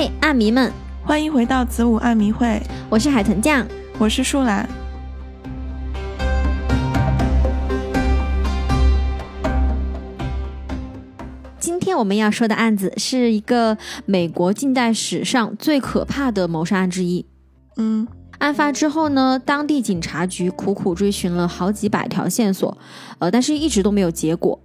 [0.00, 3.66] 嘿，暗迷们，欢迎回到子午暗迷会，我是海豚酱，
[3.98, 4.68] 我是树懒。
[11.58, 13.76] 今天我们要说的案子是一个
[14.06, 17.26] 美国近代史上最可怕的谋杀案之一。
[17.76, 18.06] 嗯，
[18.38, 22.78] 案发之后呢，当地警察局苦苦追寻了好几百条线索，
[23.18, 24.60] 呃，但是一直都没有结果。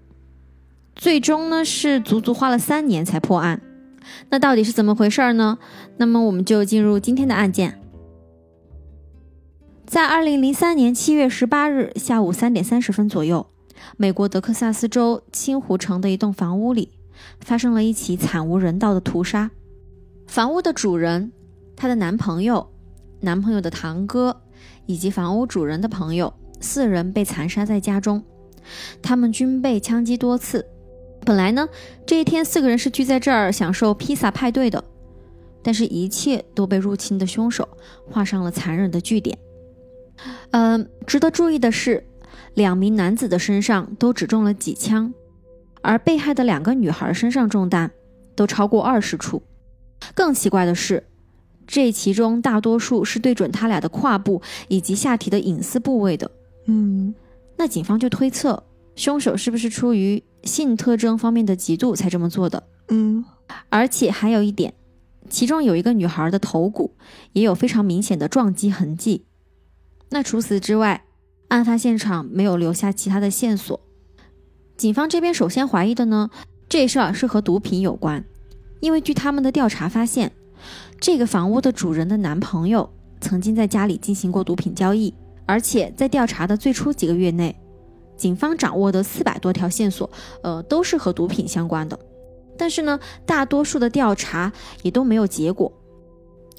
[0.96, 3.60] 最终呢，是足足花了三年才破案。
[4.30, 5.58] 那到底是怎么回事儿呢？
[5.98, 7.80] 那么我们就进入今天的案件。
[9.86, 13.46] 在二零零三年七月十八日下午三点三十分左右，
[13.98, 16.90] 美国德克萨斯州青湖城的一栋房屋里
[17.40, 19.52] 发生了一起惨无人道的屠杀。
[20.26, 21.32] 房屋的主人、
[21.76, 22.68] 她的男朋友、
[23.20, 24.42] 男朋友的堂哥
[24.88, 28.24] 以及房屋主人的朋友四人被残杀在家中，
[29.02, 30.66] 他们均被枪击多次。
[31.26, 31.68] 本来呢，
[32.06, 34.84] 这一天四个人是聚在这儿享受披萨派对的，
[35.62, 37.68] 但是一切都被入侵的凶手
[38.10, 39.38] 画上了残忍的句点。
[40.52, 42.06] 嗯，值得注意的是，
[42.54, 45.14] 两名男子的身上都只中了几枪，
[45.82, 47.92] 而被害的两个女孩身上中弹
[48.36, 49.42] 都超过二十处。
[50.14, 51.06] 更奇怪的是，
[51.66, 56.30] 这其中大多数是对准他俩的胯部以及下体的隐私部位的。
[56.66, 57.16] 嗯，
[57.58, 58.62] 那警方就推测，
[58.96, 62.64] 凶手是不是出于性特征方面的嫉妒才这么做的？
[62.90, 63.24] 嗯，
[63.70, 64.74] 而且还有一点，
[65.30, 66.96] 其中有一个女孩的头骨
[67.32, 69.26] 也有非常明显的撞击痕迹。
[70.10, 71.06] 那除此之外，
[71.48, 73.80] 案发现场没有留下其他的线索。
[74.78, 76.30] 警方这边首先怀疑的呢，
[76.70, 78.24] 这事儿是和毒品有关，
[78.80, 80.32] 因为据他们的调查发现，
[81.00, 82.88] 这个房屋的主人的男朋友
[83.22, 85.14] 曾经在家里进行过毒品交易，
[85.46, 87.56] 而且在调查的最初几个月内。
[88.24, 90.10] 警方掌握的四百多条线索，
[90.44, 92.00] 呃，都是和毒品相关的，
[92.58, 94.50] 但是呢，大多数的调查
[94.82, 95.70] 也都没有结果。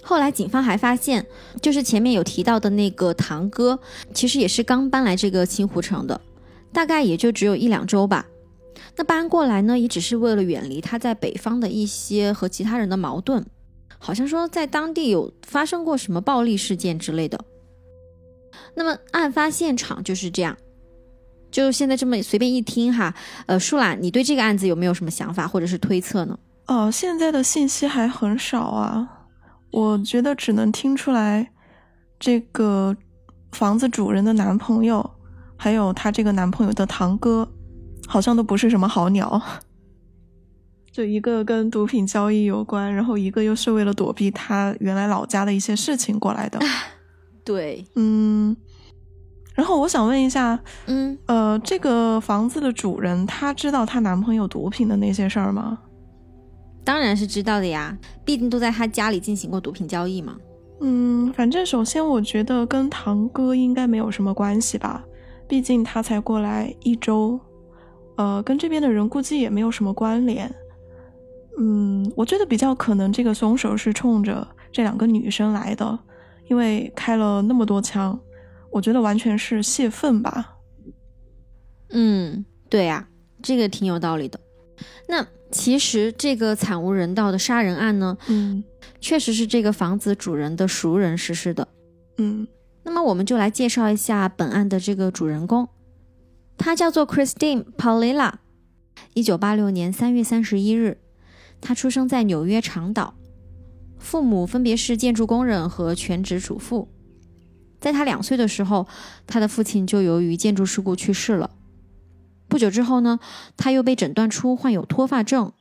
[0.03, 1.27] 后来警方还发现，
[1.62, 3.79] 就是前面有提到的那个堂哥，
[4.13, 6.20] 其实也是刚搬来这个青湖城的，
[6.70, 8.27] 大概也就只有一两周吧。
[8.97, 13.42] 那搬过来呢，也只是为了远离他在北方的一些和其他人的矛盾，
[13.98, 17.42] 好像说在当地有发生过什么暴力事件之类的。
[18.74, 20.55] 那么案发现场就是这样。
[21.55, 23.15] 就现在这么随便一听哈，
[23.47, 26.37] 呃，舒兰，你对这个案子有没有什么想法或者是推测呢？
[26.67, 29.29] 哦，现在的信息还很少啊，
[29.70, 31.53] 我觉得只能听出来，
[32.19, 32.97] 这个
[33.53, 35.09] 房子主人的男朋友，
[35.57, 37.48] 还有他这个男朋友的堂哥，
[38.09, 39.41] 好像都不是什么好鸟。
[40.91, 46.59] 就一个跟毒品交易有关，然后一个又是为了躲避他原来老家的一些事情过来的。
[47.45, 48.57] 对，嗯。
[49.55, 55.79] 然后我想问一下，嗯，呃，这个房子的主人她知道她男朋友毒品的那些事儿吗？
[56.85, 60.37] 当然是知道的呀，毕竟都在他家里进行过毒品交易嘛。
[60.81, 65.03] 嗯，反正首先我觉得跟堂哥应该没有什么关系吧，
[65.48, 67.41] 毕竟他才过来一周，
[68.17, 70.53] 呃，跟这边的人估计也没有什么关联。
[71.59, 75.98] 嗯，我觉得比较可能这个凶手是冲着这两个女生来的，
[76.48, 78.19] 因为开了那么多枪。
[78.74, 80.57] 我觉得完全是泄愤吧。
[81.90, 83.08] 嗯，对呀，
[83.40, 84.40] 这个挺有道理的。
[85.07, 88.64] 那其实这个惨无人道的杀人案呢，嗯，
[89.01, 91.68] 确实是这个房子主人的熟人实施的。
[92.18, 92.48] 嗯，
[92.83, 95.68] 那么我们就来介绍一下本案的这个主人公，
[96.58, 98.33] 他叫做 Christine Paulilla，
[99.12, 100.98] 一九八六年三月三十一日，
[101.61, 103.14] 他出生在纽约长岛，
[104.01, 106.89] 父母分别是建筑工人和全职主妇。
[107.84, 108.86] 在他两岁的时候，
[109.27, 111.50] 他的父亲就由于建筑事故去世了。
[112.48, 113.20] 不久之后呢，
[113.58, 115.52] 他又被诊断出患有脱发症。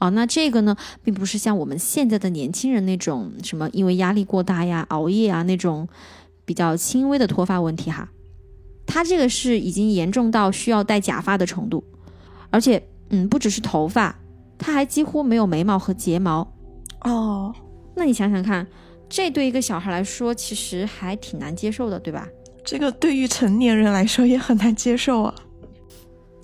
[0.00, 5.86] 哦，那这个呢，并不是像我们现在的年轻人那种什么因为压力过大呀、熬夜啊那种
[6.44, 8.08] 比较轻微的脱发问题哈。
[8.84, 11.84] 他这个是已经严重到需要戴假发的程度，
[12.50, 14.18] 而且，嗯，不只是头发，
[14.58, 16.52] 他还几乎没有眉毛和睫毛。
[17.02, 17.54] 哦，
[17.94, 18.66] 那你想想看。
[19.08, 22.28] 这对一个小孩来说，其实还挺难接受的，对吧？
[22.64, 25.34] 这个对于成年人来说也很难接受啊。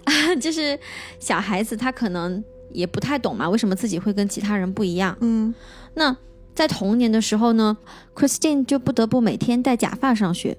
[0.40, 0.78] 就是
[1.18, 5.16] 小孩子他可能也不太懂嘛，为什么自己会跟其他人不一样？
[5.20, 5.54] 嗯，
[5.94, 6.16] 那
[6.54, 7.76] 在童年的时候呢
[8.14, 10.56] ，Christine 就不得不每天戴假发上学，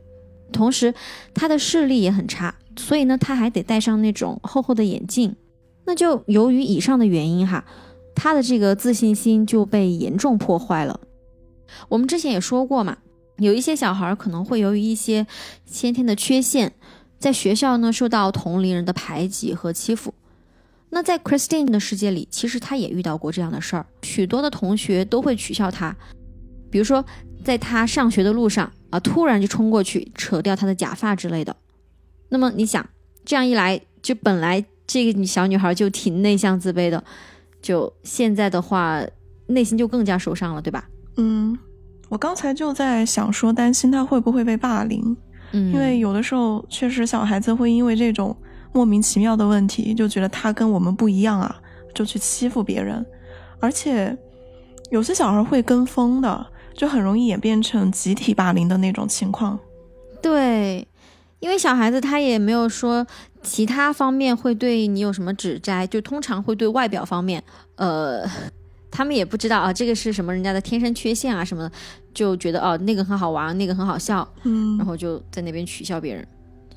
[0.51, 0.93] 同时
[1.33, 5.35] 他的视力也很差，所以呢，他还得戴上那种厚厚的眼镜。
[5.85, 7.65] 那就由于以上的原因哈，
[8.15, 10.99] 他的这个自信心就被严重破坏了。
[11.89, 12.97] 我们之前也说过嘛，
[13.37, 15.25] 有一些小孩可能会由于一些
[15.65, 16.73] 先天的缺陷，
[17.19, 20.13] 在学校呢受到同龄人的排挤和欺负。
[20.89, 25.95] 那在 Christine 的世界里，其实她也遇到过这样的事儿，许多的同学都会取笑她，
[26.69, 27.03] 比如说
[27.43, 31.55] 在她上学的路上啊，突然就冲过去扯掉她的假发之类的。
[32.29, 32.87] 那么你想，
[33.25, 37.03] 这样一来，就本来这个小女孩就挺内向自卑的，
[37.59, 39.03] 就现在的话，
[39.47, 40.87] 内心就更加受伤了，对吧？
[41.17, 41.57] 嗯，
[42.09, 45.15] 我刚才就在想说，担心他会不会被霸凌，
[45.51, 48.35] 嗯，因为有的时候确实小孩子会因为这种。
[48.75, 51.55] 莫名其妙的问题，就觉得他跟我们不一样啊，
[51.93, 53.05] 就去欺负别人，
[53.59, 54.17] 而且
[54.89, 56.43] 有些小孩会跟风的，
[56.73, 59.59] 就很容易演变成集体霸凌的那种情况。
[60.23, 60.87] 对，
[61.39, 63.05] 因为小孩子他也没有说
[63.43, 67.43] 其他方面会对你有什么指摘，就通常会对外表方面，
[67.75, 68.27] 呃，
[68.95, 71.71] 他们也不知道啊，这个是什么人家的天生缺陷啊什么的，
[72.13, 76.27] 就觉得哦那个很好玩，那个很好笑，嗯，然后就在那边取笑别人。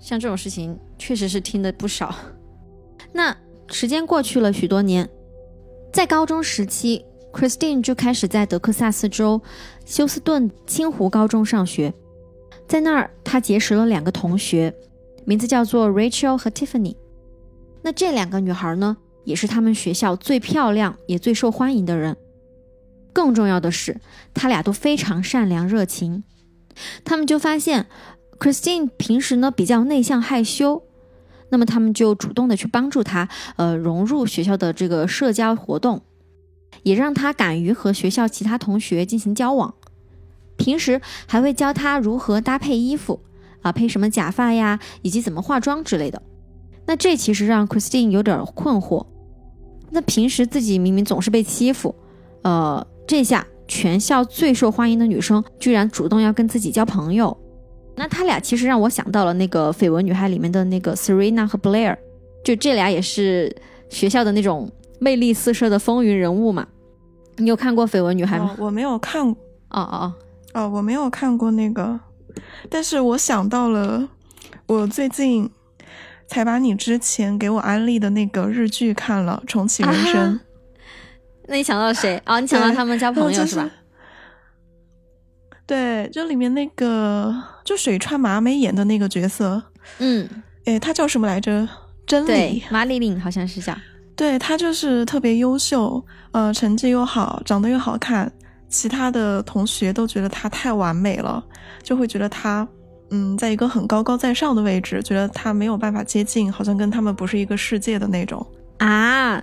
[0.01, 2.15] 像这种事情确实是听的不少。
[3.13, 3.37] 那
[3.69, 5.07] 时间过去了许多年，
[5.93, 7.05] 在高中时期
[7.35, 9.43] ，Christine 就开始在德克萨斯州
[9.85, 11.93] 休斯顿清湖高中上学。
[12.67, 14.75] 在那儿，她结识了两个同学，
[15.27, 16.97] 名字叫做 Rachel 和 Tiffany。
[17.83, 22.17] 那这两个女孩呢，也是他们学校最漂亮也最受欢迎的人。
[23.13, 24.01] 更重要的是，
[24.33, 26.25] 他俩都非常善良热情。
[27.05, 27.87] 他们就发现。
[28.39, 30.83] Christine 平时呢比较内向害羞，
[31.49, 33.27] 那么他们就主动的去帮助她，
[33.57, 36.03] 呃，融入学校的这个社交活动，
[36.83, 39.75] 也让她敢于和学校其他同学进行交往。
[40.59, 43.21] 平时还会教她如何搭配衣服，
[43.63, 46.21] 啊，配什么假发呀，以及怎么化妆之类的。
[46.85, 49.07] 那这其实让 Christine 有点困惑。
[49.91, 51.95] 那平时自己明明总是被欺负，
[52.43, 57.37] 呃，这下全校最受欢迎的女生居然主动要跟自己交朋友。
[57.95, 61.97] 那他俩其实让我想到了那个《绯闻女孩》里面的那个 Serena 和 Blair，
[62.45, 63.55] 就这俩也是
[63.89, 66.67] 学校的那种魅力四射的风云人物嘛。
[67.37, 68.55] 你有看过《绯闻女孩》吗？
[68.59, 69.27] 我没有看。
[69.29, 69.37] 哦
[69.71, 70.15] 哦哦
[70.55, 71.99] 哦，我没有看过那个，
[72.71, 74.09] 但是我想到了，
[74.67, 75.51] 我最近
[76.27, 80.35] 才把你之前给我安利的那个日剧看了，《重启人生》。
[81.49, 82.21] 那你想到谁？
[82.27, 83.71] 哦，你想到他们交朋友是吧？
[85.67, 87.35] 对，就里面那个，
[87.65, 89.63] 就水川麻美演的那个角色，
[89.99, 90.29] 嗯，
[90.65, 91.69] 哎，他叫什么来着？
[92.07, 93.77] 真理，马丽琳好像是叫。
[94.15, 98.33] 对她就是特别优秀，呃，成绩又好，长得又好看，
[98.69, 101.45] 其他的同学都觉得她太完美了，
[101.83, 102.67] 就会觉得他，
[103.11, 108.45] 嗯，在一个很高高在上的位置，觉得他没有办法接近，好像跟他们不是一个世界的那种
[108.79, 109.43] 啊。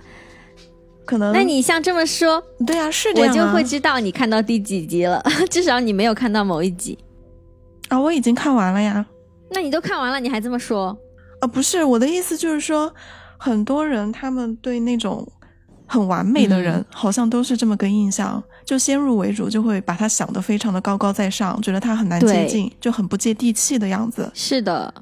[1.06, 5.22] 可能，那你像这么说，对呀，是这样，我就会知道你看到第几集了。
[5.50, 6.98] 至少你没有看到某一集
[7.88, 9.04] 啊，我已经看完了呀。
[9.50, 10.96] 那你都看完了，你还这么说？
[11.40, 12.92] 啊，不是，我的意思就是说，
[13.38, 15.26] 很多人他们对那种
[15.86, 24.30] 很完美的人，好像都是这么个印象，就先入为主，就会把他想的非常的高高在上，觉得他很难接近，就很不接地气的样子。
[24.34, 24.92] 是的。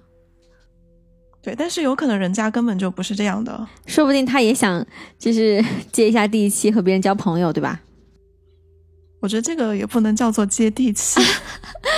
[1.42, 4.84] 对，但是有可能人家根本就不是这样的，说不定他也想
[5.18, 7.80] 就是接一下地气，和别人交朋友，对吧？
[9.20, 11.20] 我觉得这个也不能叫做接地气，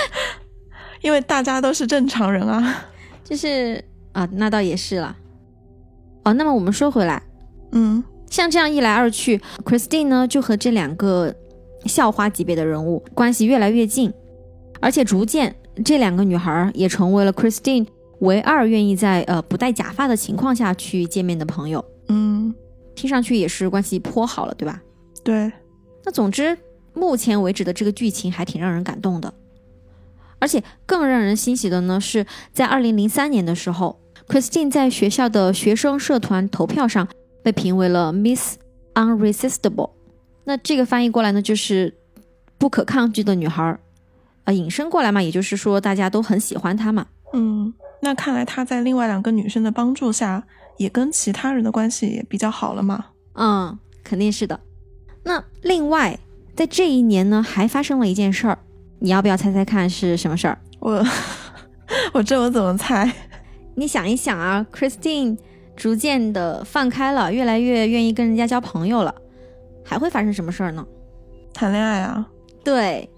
[1.01, 2.85] 因为大家都是正常人啊。
[3.23, 3.83] 就是
[4.13, 5.15] 啊，那倒也是了。
[6.23, 7.21] 哦，那么我们说回来，
[7.71, 11.33] 嗯，像这样一来二去，Christine 呢就和这两个
[11.85, 14.13] 校花级别的人物关系越来越近，
[14.79, 17.87] 而且逐渐这两个女孩也成为了 Christine。
[18.19, 22.55] 唯二愿意在呃不戴假发的情况下去见面的朋友，嗯，
[22.95, 24.81] 听上去也是关系颇好了，对吧？
[25.21, 25.51] 对。
[26.05, 26.57] 那总之，
[26.93, 29.33] 目前为止的这个剧情还挺让人感动的，
[30.39, 37.09] 而且更让人欣喜的呢，是在二零零三年的时候，Christine 在学校的学生社团投票上
[37.45, 38.57] 被评为了 Miss
[38.95, 39.91] Unresistible。
[40.45, 41.93] 那这个翻译过来呢，就是
[42.57, 43.79] 不可抗拒的女孩，儿，
[44.45, 47.71] 呃，引申过来嘛，也就是说大家都很喜欢她嘛，嗯。
[48.01, 50.43] 那看来她在另外两个女生的帮助下，
[50.77, 53.05] 也跟其他人的关系也比较好了嘛？
[53.35, 54.59] 嗯，肯定是的。
[55.23, 56.17] 那另外，
[56.55, 58.57] 在这一年呢，还发生了一件事儿，
[58.97, 60.57] 你要不要猜猜看是什么事儿？
[60.79, 61.05] 我，
[62.13, 63.11] 我这我怎么猜？
[63.75, 65.37] 你想一想啊，Christine
[65.75, 69.15] 逐渐的放开了，越来越愿意跟人家交朋友了，
[69.83, 70.85] 还会发生什么事儿呢？
[71.53, 72.29] 谈恋爱啊？
[72.63, 73.09] 对。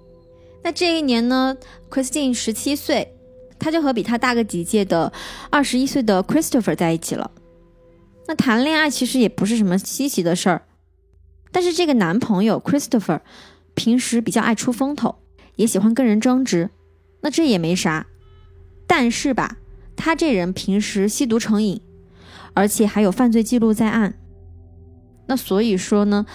[0.63, 1.55] 那这一年呢
[1.89, 3.13] ，Christine 十七岁。
[3.59, 5.11] 她就和比她大个几届的
[5.49, 7.31] 二十一岁的 Christopher 在一起了。
[8.27, 10.61] 那谈恋爱其实也不是什么稀奇的事儿，
[11.51, 13.21] 但是这个男朋友 Christopher
[13.73, 15.15] 平时比较爱出风头，
[15.55, 16.69] 也喜欢跟人争执。
[17.21, 18.05] 那这也没啥，
[18.85, 19.57] 但是吧，
[19.95, 21.81] 他这人平时吸毒成瘾，
[22.57, 24.15] 而且还有犯罪记录在案。
[25.27, 26.25] 那所以说呢，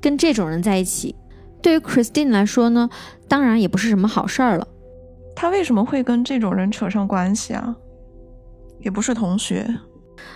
[0.00, 1.16] 跟这种人在一起，
[1.60, 2.88] 对于 Christine 来说呢，
[3.26, 4.68] 当然也不是什么好事儿了。
[5.34, 7.74] 他为什么会跟这种人扯上关系啊？
[8.78, 9.68] 也不是同学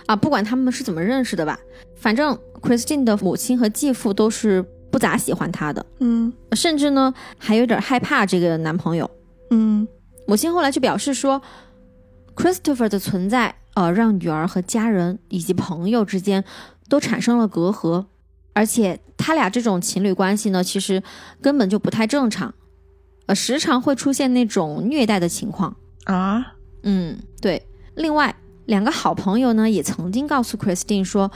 [0.07, 1.57] 啊，不管他们是怎么认识的吧，
[1.95, 9.09] 反正 Christine 的母亲和继父都是不咋喜欢她的，嗯甚至呢还有点害怕这个男朋友。
[9.51, 9.87] 嗯
[10.27, 11.41] 母亲后来就表示说
[12.35, 16.43] ，Christopher 的存在，呃，让女儿和家人以及朋友之间
[16.87, 18.05] 都产生了隔阂，
[18.53, 21.01] 而且他俩这种情侣关系呢，其实
[21.41, 22.53] 根本就不太正常，
[23.27, 25.75] 呃，时常会出现那种虐待的情况。
[26.05, 27.65] 啊，嗯，对。
[27.95, 28.35] 另外，
[28.65, 31.31] 两个好朋友呢，也曾经告诉 Christine 说，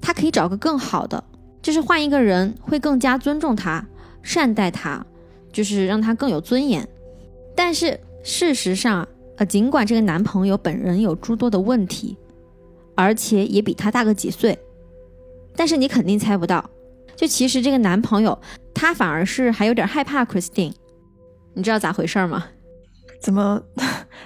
[0.00, 1.22] 他可以找个更好的，
[1.62, 3.86] 就是换一个人会更加尊重他、
[4.22, 5.04] 善待他，
[5.52, 6.86] 就是让他更有尊严。
[7.56, 9.06] 但是事实上，
[9.38, 12.16] 呃，尽管这个男朋友本人有诸多的问题，
[12.94, 14.58] 而且也比她大个几岁，
[15.56, 16.68] 但是你肯定猜不到，
[17.16, 18.36] 就其实这个男朋友
[18.74, 20.72] 他反而是还有点害怕 Christine，
[21.54, 22.46] 你知道咋回事吗？
[23.20, 23.62] 怎么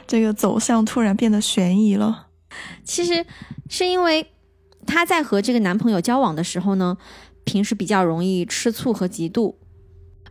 [0.06, 2.28] 这个走向突然变得悬疑了？
[2.84, 3.24] 其实
[3.68, 4.26] 是因为
[4.86, 6.96] 她在和这个男朋友交往的时候呢，
[7.44, 9.54] 平时比较容易吃醋和嫉妒，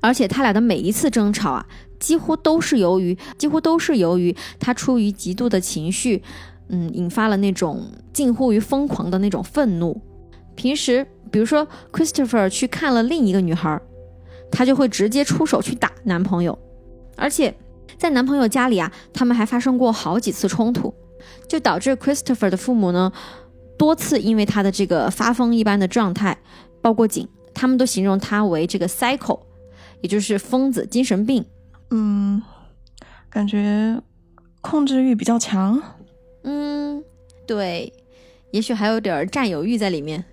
[0.01, 1.65] 而且他俩的每一次争吵啊，
[2.00, 6.22] 几乎都是由于几乎都是由于他出于极度的情绪，
[6.67, 10.01] 嗯，引发了那种近乎于疯狂的那种愤怒。
[10.55, 13.79] 平时比如说 Christopher 去看了另一个女孩，
[14.51, 16.60] 他就会直接出手去打男朋友，
[17.15, 17.55] 而且
[17.98, 20.93] 在男朋友家里啊，他们还发生过好几次冲突。
[21.48, 23.12] 就导致 Christopher 的父母呢，
[23.77, 26.36] 多次因为他的这个发疯一般的状态
[26.81, 29.39] 报过警，他们都形容他为这个 psycho，
[30.01, 31.46] 也就是疯子、精神病。
[31.89, 32.41] 嗯，
[33.29, 34.01] 感觉
[34.62, 35.81] 控制欲比较强。
[36.43, 37.03] 嗯，
[37.46, 37.93] 对，
[38.51, 40.24] 也许还有点占有欲在里面。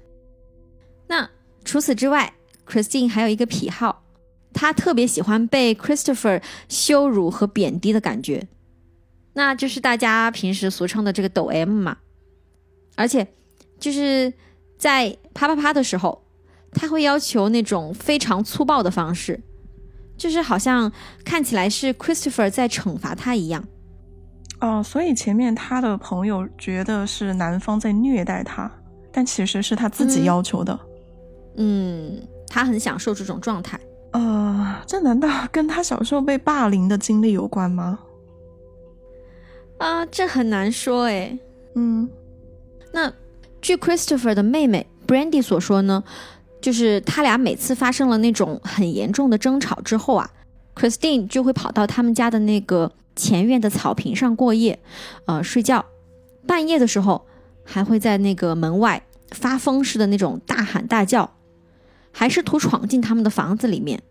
[1.06, 1.28] 那
[1.64, 2.32] 除此之外
[2.66, 4.04] ，Christine 还有一个癖好，
[4.52, 8.46] 她特别喜欢被 Christopher 羞辱和贬低的感觉。
[9.34, 11.98] 那就是大家平时俗称的这个抖 M 嘛，
[12.96, 13.26] 而且
[13.78, 14.32] 就是
[14.76, 16.24] 在啪啪啪的时候，
[16.72, 19.40] 他会要求那种非常粗暴的方式，
[20.18, 20.92] 就是好像
[21.24, 23.64] 看起来是 Christopher 在惩罚他一样。
[24.60, 28.70] 哦，所以前面他的朋友觉得是男方在虐待他，
[29.12, 30.78] 但其实是他自己要求的。
[31.56, 33.78] 嗯，他很享受这种状态。
[34.10, 38.00] 呃，这难道跟他小时候被霸凌的经历有关吗？
[39.78, 41.38] 啊，这很难说诶。
[41.76, 42.08] 嗯，
[42.92, 43.12] 那
[43.62, 46.02] 据 Christopher 的妹妹 Brandy 所说呢，
[46.60, 50.30] 就是他俩每次发生了那种很严重的争吵之后啊
[50.74, 54.78] ，Christine 就会跑到他们家的那个前院的草坪上过夜，
[55.26, 55.84] 呃，睡觉。
[56.46, 57.26] 半夜的时候
[57.64, 61.34] 还会在那个门外发疯似的那种大喊大叫，
[62.12, 64.02] 还试图闯进他们的房子里面，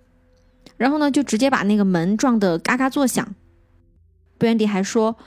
[0.78, 3.36] 然后呢就直接把那个门撞得嘎嘎作响。
[4.40, 5.18] Brandy 还说。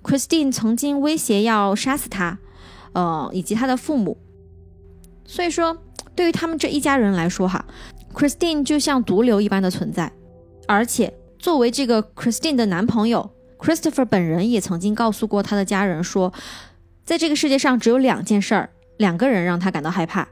[0.00, 2.38] Christine 曾经威胁要杀死他，
[2.92, 4.16] 呃，以及他的父母。
[5.26, 5.76] 所以说，
[6.18, 7.64] 对于他们这一家人来说，哈
[8.12, 10.10] ，Christine 就像毒瘤一般的存在。
[10.66, 16.32] 而且，作为这个 Christine 的男朋友，Christopher 本人也曾经告诉过他的家人说，
[17.04, 20.26] 在这个世界上只有两件事儿，两个人让他感到害怕，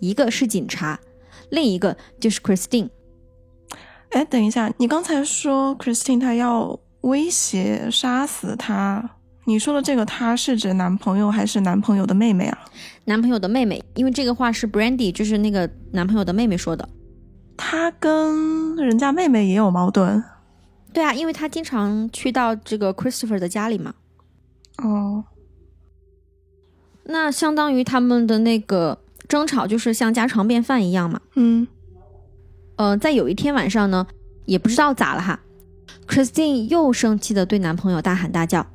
[0.00, 0.98] 一个是警察，
[1.50, 2.88] 另一个就是 Christine。
[4.12, 6.80] 哎，等一下，你刚才说 Christine 她要。
[7.02, 9.17] 威胁杀死他？
[9.48, 12.58] 你说的这个他是指男朋友还是男朋友的妹妹啊？
[13.06, 16.86] 男朋友的妹妹，因为这个话是 Brandy，就是那个男朋友的妹妹说的。
[17.56, 20.22] 他跟人家妹妹也有矛盾？
[20.92, 23.94] 对啊，因为他经常去到这个 Christopher 的家里嘛。
[24.82, 25.24] 哦，
[27.04, 31.22] 那相当于他们的那个争吵就是像家常便饭一样嘛。
[31.36, 31.66] 嗯，
[32.76, 34.06] 呃，在有一天晚上呢，
[34.44, 35.40] 也不知道咋了哈。
[36.06, 38.66] Christine 又生气的对男朋友大喊大叫，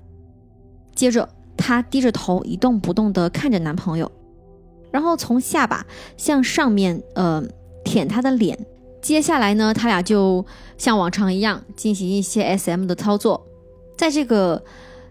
[0.95, 4.11] 接着她低着头一动不动的看着男朋友，
[4.91, 5.85] 然后从下巴
[6.17, 7.43] 向上面呃
[7.83, 8.57] 舔他的脸。
[9.01, 10.45] 接下来呢，他俩就
[10.77, 13.45] 像往常一样进行一些 SM 的操作。
[13.97, 14.63] 在这个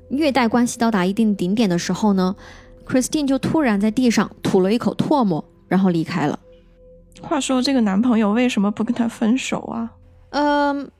[0.09, 2.35] 虐待关系到达一定顶点的时候呢
[2.87, 6.39] ，Christine 就突然在地上吐了一口唾沫，然后离开了。
[7.21, 9.93] 话说这个男朋友为什么不跟她分手啊？
[10.31, 10.91] 嗯。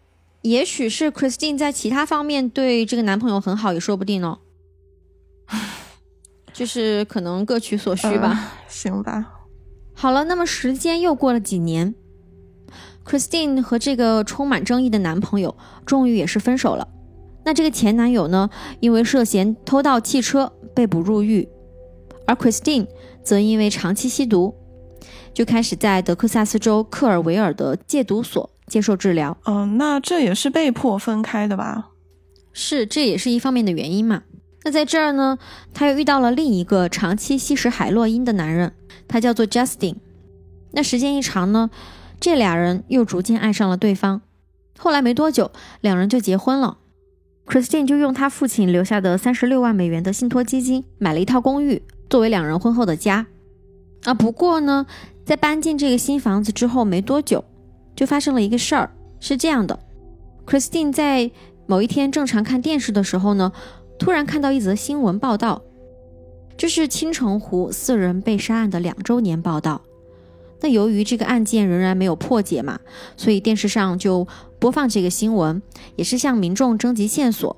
[0.43, 4.41] 也许是 Christine 在其他方面对这个男朋友很好，也说不定哦。
[6.53, 8.53] 就是可能各取所需吧。
[8.69, 9.31] 行吧。
[9.95, 11.95] 好了，那么时间又过了几年
[13.07, 15.57] ，Christine 和这个充满争议的男朋友
[15.87, 16.89] 终于也是分手了。
[17.45, 18.49] 那这个前男友呢，
[18.81, 21.49] 因为涉嫌偷盗汽车被捕入狱，
[22.27, 22.87] 而 Christine
[23.23, 24.55] 则因为长期吸毒，
[25.35, 29.37] 就开始在德克萨斯州克尔维尔的戒毒所接受治疗。
[29.45, 31.91] 嗯，那这也是被迫分开的吧？
[32.53, 34.23] 是，这也是一方面的原因嘛。
[34.65, 35.39] 那在这儿呢，
[35.75, 38.73] 他又遇到了另一个长期吸食海洛因的男人，
[39.09, 39.97] 他叫做 Justin。
[40.73, 41.71] 那时间一长呢，
[42.21, 44.23] 这俩人又逐渐爱上了对方。
[44.79, 45.51] 后来没多久，
[45.81, 46.79] 两人就结婚了。
[47.47, 53.27] Christine 就用他父亲留下的三十六万美元的信托基金买了一套公寓，作为两人婚后的家。
[54.05, 54.87] 啊，不过呢，
[55.25, 57.45] 在搬进这个新房子之后没多久，
[57.97, 58.91] 就发生了一个事儿。
[59.21, 59.79] 是这样的
[60.47, 61.31] ，Christine 在
[61.67, 63.53] 某一天正常看电视的时候呢，
[64.03, 65.63] 突然看到一则新闻报道，
[66.57, 69.81] 这是青城湖四人被杀案的两周年报道。
[70.61, 72.81] 那由于这个案件仍然没有破解嘛，
[73.17, 74.27] 所以电视上就
[74.59, 75.63] 播放这个新闻，
[75.95, 77.57] 也是向民众征集线索。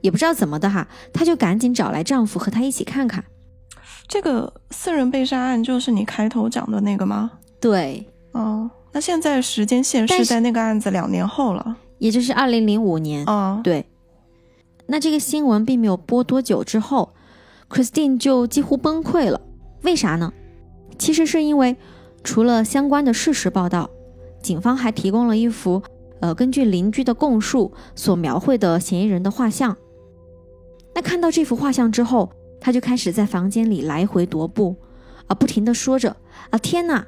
[0.00, 3.24] 也不知道怎么的哈，她就赶紧找来丈夫和她一起看看。
[4.08, 7.30] 这个四人被杀案就是你开头讲的那个吗？
[7.60, 13.24] 对，哦，那现在时间线是在那个案子两年后了，也就是二零零五年。
[13.26, 13.86] 哦，对。
[14.90, 17.14] 那这个新闻并没有播多久之后
[17.68, 19.40] ，Christine 就几乎崩溃了。
[19.82, 20.32] 为啥呢？
[20.98, 21.76] 其实是因为，
[22.24, 23.90] 除了相关的事实报道，
[24.42, 25.82] 警方还提供了一幅，
[26.20, 29.76] 呃，根据邻居的供述所描绘的嫌疑人的画像。
[30.94, 34.74] 那看到这幅画像之后，他就开始在房间里来回踱步，
[35.26, 36.16] 啊，不停的说着
[36.48, 37.06] 啊天哪，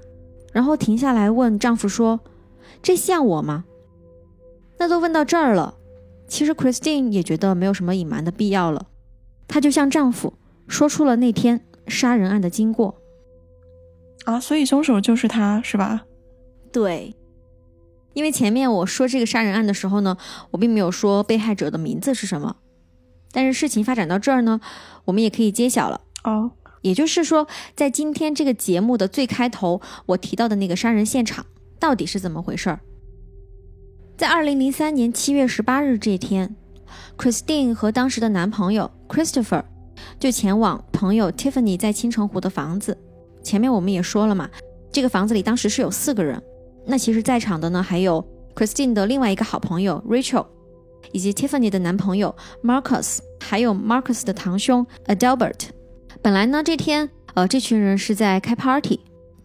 [0.52, 2.20] 然后停下来问丈夫说
[2.82, 3.64] ：“这像我吗？”
[4.78, 5.74] 那都问到这儿了，
[6.30, 8.86] 其实 Christine 也觉得没有什么隐瞒的必要了，
[9.48, 10.32] 她就向丈夫
[10.68, 12.96] 说出了那天杀人案的经过。
[14.24, 16.04] 啊，所以凶手就是他，是吧？
[16.70, 17.16] 对，
[18.14, 20.16] 因为前面我说这个杀人案的时候呢，
[20.52, 22.56] 我并没有说被害者的名字是什么，
[23.32, 24.60] 但是事情发展到这儿呢，
[25.06, 26.02] 我们也可以揭晓了。
[26.22, 31.44] 哦，也就是说，在今天这个节目的最开头，我提到的那个杀人现场
[31.80, 32.80] 到底是怎么回事儿？
[34.20, 36.54] 在二零零三年七月十八日这天
[37.16, 39.64] ，Christine 和当时的男朋友 Christopher
[40.18, 42.98] 就前往朋友 Tiffany 在青城湖的房子。
[43.42, 44.50] 前面我们也说了嘛，
[44.92, 46.38] 这个房子里当时是有四个人，
[46.84, 48.22] 那其实在场的呢还有
[48.54, 50.44] Christine 的另外一个好朋友 Rachel，
[51.12, 55.70] 以及 Tiffany 的男朋友 Marcus，还有 Marcus 的堂兄 Adalbert。
[56.20, 59.00] 本来呢这天，呃，这群人是在开 party。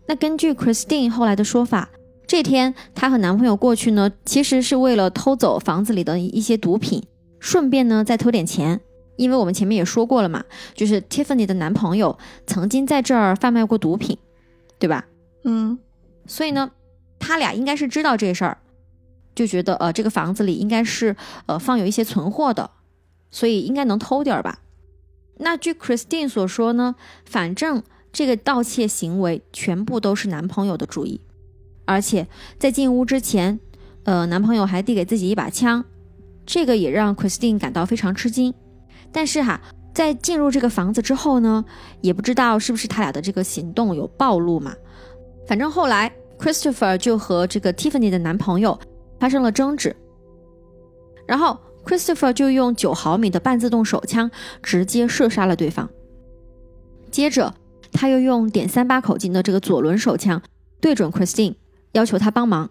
[0.05, 1.89] 那根据 Christine 后来的说法，
[2.27, 7.03] 这天她和男朋友过去呢，其实是为了偷走房子里的一些毒品，
[7.39, 8.81] 顺便呢再偷点钱。
[9.17, 14.17] 因为我们前面也说过了嘛，就是 Tiffany 的男朋友曾经在这儿贩卖过毒品，
[14.77, 15.05] 对吧？
[15.45, 15.79] 嗯，
[16.27, 16.71] 所以呢，
[17.17, 18.57] 他俩应该是知道这事儿，
[19.33, 22.71] 就觉得呃这个房子里应该是呃放有一些存货的，
[23.31, 24.59] 所以应该能偷点儿吧。
[25.37, 31.21] 那据 Christine 所说呢，反正这个盗窃行为全部都是男朋友的主意，
[31.85, 32.27] 而且
[32.59, 33.59] 在进屋之前，
[34.03, 35.85] 呃男朋友还递给自己一把枪，
[36.45, 38.53] 这个也让 Christine 感到非常吃惊。
[39.11, 39.61] 但是哈，
[39.93, 41.63] 在进入这个房子之后呢，
[42.01, 44.73] 也不知道是不是他俩的这个行动有暴露嘛。
[45.47, 48.77] 反正后来 Christopher 就和这个 Tiffany 的男朋友
[49.19, 49.95] 发生了争执，
[51.25, 54.29] 然后 Christopher 就用九毫米的半自动手枪
[54.61, 55.89] 直接射杀了对方。
[57.11, 57.53] 接着
[57.93, 60.41] 他又用点三八口径的这个左轮手枪
[60.81, 61.55] 对准 Christine，
[61.95, 62.69] 要求他帮忙。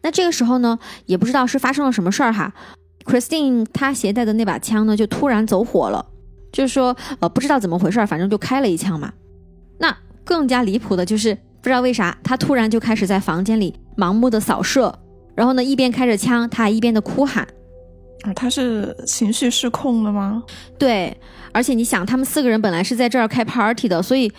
[0.00, 2.52] 那这个时候呢，也不知道是发生了什么事儿哈。
[3.04, 6.06] Christine 她携带的那把枪呢，就突然走火了，
[6.52, 9.12] 就是说，呃，不知道怎么回事，反正就开了一枪嘛。
[9.78, 14.96] 那更加离谱的就是，不知道为啥，他突然就开始在房间里盲目的扫射，
[15.34, 17.46] 然后呢，一边开着枪，他还一边的哭喊。
[18.22, 20.42] 啊，他是情绪失控了吗？
[20.78, 21.16] 对，
[21.52, 24.32] 而且你想，他们四个人本来是在这儿开 party 的，所以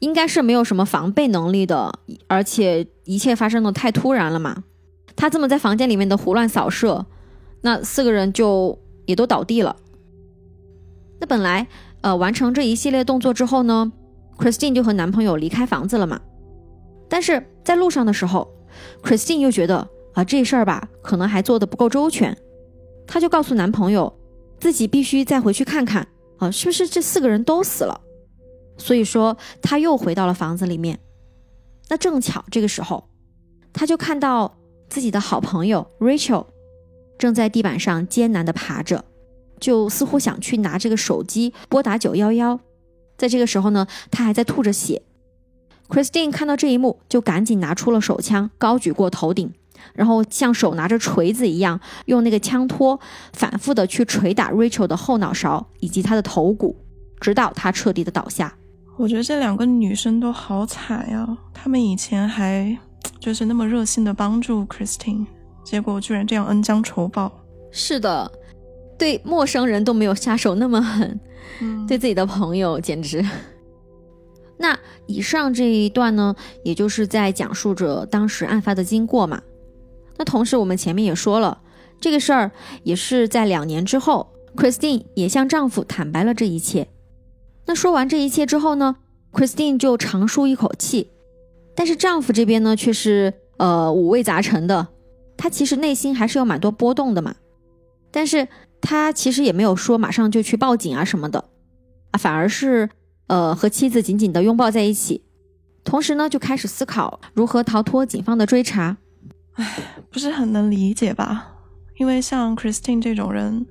[0.00, 4.64] 应该是没有什么防备能力的，而且一切发生的太突然了嘛。
[5.14, 7.06] 他这么在房间里面的胡乱扫射。
[7.62, 9.74] 那四个人就也都倒地了。
[11.18, 11.66] 那本来，
[12.02, 13.90] 呃，完成这一系列动作之后呢
[14.38, 16.20] ，Christine 就和男朋友离开房子了嘛。
[17.08, 18.46] 但是在路上的时候
[19.02, 22.36] ，Christine 又觉得啊，这事儿吧，可能还做的不够周全。
[23.06, 24.12] 她就告诉男朋友，
[24.60, 26.06] 自己必须再回去看看
[26.36, 28.00] 啊，是不是这四个人都死了。
[28.78, 30.98] 所以说，他又回到了房子里面。
[31.88, 33.08] 那正巧这个时候，
[33.72, 34.56] 他就看到
[34.88, 36.46] 自己的好朋友 Rachel。
[37.18, 39.04] 正在地板上艰难地爬着，
[39.58, 42.60] 就似乎想去拿这个手机拨打九幺幺。
[43.16, 45.00] 在这个时候呢，他还在吐着血。
[45.88, 49.50] Christine 看到这一幕，就赶紧拿出了手枪，高举过头顶，
[49.94, 53.00] 然后像手拿着锤子一样，用那个枪托
[53.32, 56.76] 反复的去捶打 Rachel 的后脑勺以及她的头骨，
[57.18, 58.54] 直到她彻底的倒下。
[58.98, 62.76] 我觉得这两个女生都好惨呀，她们以前还
[63.20, 65.26] 就是那么热心的帮助 Christine，
[65.62, 67.30] 结果居然这样恩将仇报。
[67.70, 68.30] 是的，
[68.98, 71.20] 对陌生人都没有下手那么狠，
[71.60, 73.22] 嗯，对自己的朋友简直。
[74.56, 79.42] 那以上这一段呢，也就是在讲述着当时案发的经过嘛。
[80.16, 81.60] 那同时，我们前面也说了，
[82.00, 82.50] 这个事儿
[82.82, 86.88] 也是在两年之后，Christine 也向丈夫坦白了这一切。
[87.66, 88.96] 那说完这一切之后呢
[89.32, 91.10] ，Christine 就长舒一口气，
[91.74, 94.88] 但是丈夫这边呢，却是呃五味杂陈的。
[95.36, 97.34] 他其实内心还是有蛮多波动的嘛，
[98.10, 98.48] 但是
[98.80, 101.44] 他其实也没有说马上就去报警啊什么的，
[102.12, 102.88] 啊，反而是。
[103.28, 105.24] 呃，和妻子紧紧的拥抱在一起，
[105.82, 108.98] 同时呢，就开始思考如何逃脱警方的追查。
[109.54, 109.78] 唉，
[110.12, 111.56] 不是很能理解吧？
[111.96, 113.66] 因为像 Christine 这种人，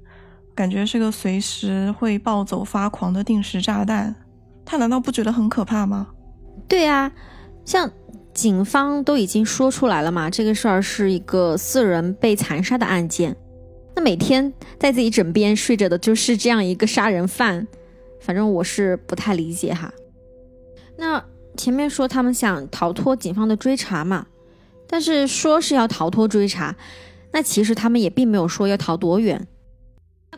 [0.56, 4.16] 感觉是个随时会暴走发狂的定时炸弹，
[4.64, 6.08] 他难道不觉得很可怕吗？
[6.68, 7.12] 对啊，
[7.66, 7.92] 像
[8.34, 13.36] 警方都已经说出来了嘛，这个事儿是一个四人被残杀的案件，
[13.96, 17.68] 那每天在自己枕边睡着的就是这样一个杀人犯。
[18.22, 19.94] 反正我是不太理解哈。
[20.98, 21.24] 那
[21.56, 24.26] 前面说他们想逃脱警方的追查嘛，
[24.88, 26.76] 但是说是要逃脱追查，
[27.32, 29.46] 那其实他们也并没有说要逃多远。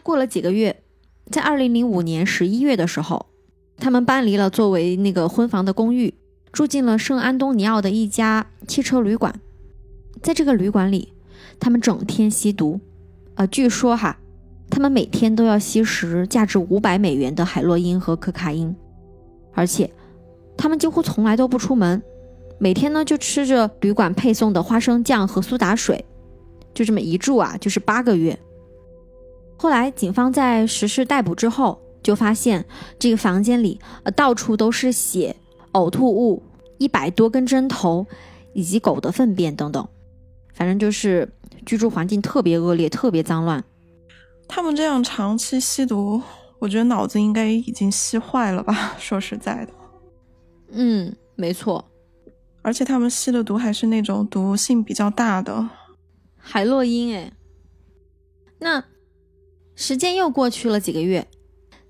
[0.07, 0.83] 过了几个月，
[1.29, 3.25] 在二零零五年十一月的时候，
[3.75, 6.13] 他们搬离了作为那个婚房的公寓，
[6.53, 9.37] 住进了圣安东尼奥的一家汽车旅馆。
[10.23, 11.11] 在这个旅馆里，
[11.59, 12.79] 他们整天吸毒，
[13.35, 14.17] 呃，据说哈。
[14.69, 18.73] 他们每天都要吸食价值五百美元的海洛因和可卡因，
[19.53, 19.89] 而且
[20.55, 22.01] 他们几乎从来都不出门，
[22.59, 26.05] 每天呢就吃着旅馆配送的花生酱和苏打水，
[26.73, 28.37] 就这么一住啊就是八个月。
[29.57, 32.63] 后来警方在实施逮捕之后，就发现
[32.99, 35.35] 这个房间里呃到处都是血、
[35.73, 36.41] 呕吐物、
[36.77, 38.05] 一百多根针头
[38.53, 39.87] 以及狗的粪便等等，
[40.53, 41.27] 反正就是
[41.65, 43.63] 居住环境特别恶劣，特别脏乱。
[44.47, 46.21] 他们这样长期吸毒，
[46.59, 48.95] 我觉得脑子应该已经吸坏了吧？
[48.99, 49.73] 说实在的，
[50.71, 51.83] 嗯，没错，
[52.61, 55.67] 而且他们吸的毒还是那种毒性比较大的
[56.37, 57.15] 海洛因。
[57.15, 57.33] 哎，
[58.59, 58.83] 那
[59.79, 61.27] 时间又过去了几个月，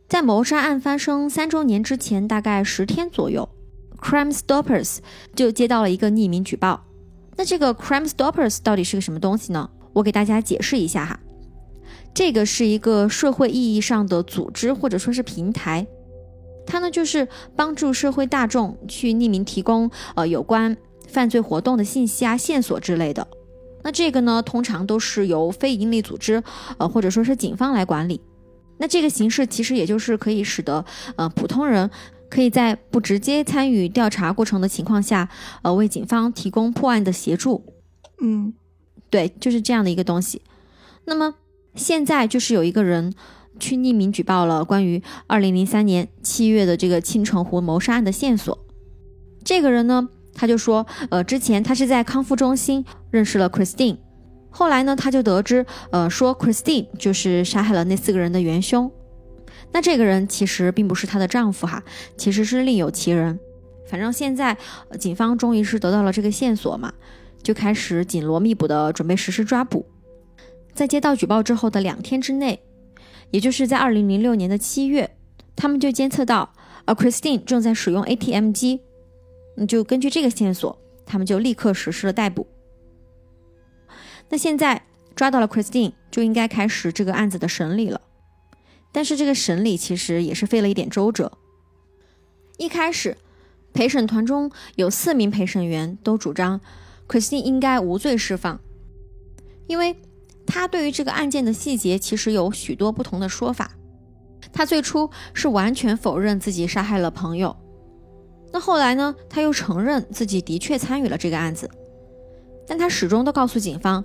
[0.10, 3.48] 在谋杀案发生三周年之前，大概十天左右
[4.02, 4.98] ，Crime Stoppers
[5.34, 6.86] 就接到了一个匿名举报。
[7.38, 9.70] 那这个 Crime Stoppers 到底是个什么东西呢？
[9.94, 11.18] 我给大家解释一下哈。
[12.14, 15.88] 这个是一个社会意义上的组织或者说是平台，
[16.66, 20.76] 它呢就是帮助社会大众去匿名提供呃有关
[21.08, 23.26] 犯罪活动的信息啊、线索之类的。
[23.88, 26.44] 那这个呢通常都是由非营利组织
[26.78, 28.20] 呃或者说是警方来管理。
[28.80, 30.84] 那这个形式其实也就是可以使得
[31.16, 31.90] 呃普通人
[32.30, 35.30] 可以在不直接参与调查过程的情况下，
[35.62, 37.64] 呃为警方提供破案的协助。
[38.20, 38.54] 嗯，
[39.10, 40.42] 对，就是这样的一个东西。
[41.06, 41.36] 那么。
[41.76, 43.14] 现在就是有一个人
[43.60, 48.66] 去匿名举报了关于二零零三年七月的这个青城湖谋杀案的线索。
[49.44, 53.98] 这个人呢，他就说，呃，之前他是在康复中心认识了 Christine，
[54.50, 58.92] 后来呢，他就得知，呃，说 Christine 就是杀害了那四个人的元凶。
[59.72, 61.84] 那这个人其实并不是她的丈夫哈，
[62.18, 63.40] 其实是另有其人。
[63.86, 64.58] 反正现在
[65.00, 66.94] 警方终于是得到了这个线索嘛，
[67.42, 69.86] 就开始紧锣密鼓的准备实施抓捕。
[70.74, 72.62] 在接到举报之后的两天之内，
[73.32, 75.10] 也就是在二零零六年的七月，
[75.56, 76.54] 他们就监测到
[76.86, 78.82] 呃，Christine 正在使用 ATM 机。
[79.56, 82.46] 那就根据这个线索，他们就立刻实施了逮捕。
[84.30, 84.84] 那现在
[85.16, 88.02] 抓到了 Christine，就应该开始这个案子的审理了。
[88.92, 91.32] 但是这个审理其实也是费了一点周折。
[92.58, 93.18] 一开始，
[93.74, 96.60] 陪审团中有四名陪审员都主张
[97.08, 98.60] Christine 应该无罪释放，
[99.68, 99.96] 因为。
[100.50, 103.70] 他对于这个案件的细节其实有许多不同的说法。
[104.54, 107.54] 他最初是完全否认自己杀害了朋友，
[108.54, 109.14] 那后来呢？
[109.30, 111.70] 他又承认自己的确参与了这个案子，
[112.68, 114.04] 但他始终都告诉警方，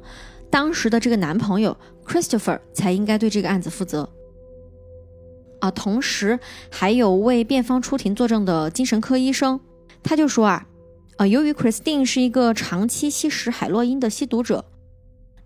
[0.49, 4.09] 当时的这个男朋友 Christopher 才应该对这个案子负责。
[5.61, 6.39] 啊，同时
[6.71, 9.61] 还有为辩方出庭作证的精神科医生，
[10.03, 10.67] 他就说啊，
[11.17, 14.65] 啊，由于 Christine 是一个长期吸食海洛因的吸毒者。